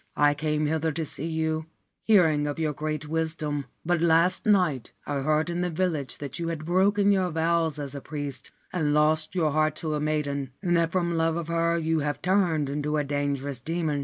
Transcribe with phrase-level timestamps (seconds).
[0.17, 1.67] I came hither to see you,
[2.01, 6.47] hearing of your great wisdom; but last night I heard in the village that you
[6.47, 10.75] had broken your vows as a priest and lost your heart to a maiden, and
[10.75, 13.99] that from love of her you have turned into a dangerous demon.